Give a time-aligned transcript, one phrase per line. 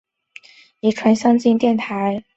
[0.81, 2.23] 自由砂拉越电台。